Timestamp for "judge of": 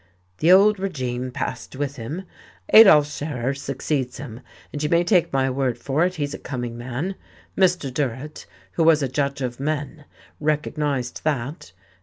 9.07-9.59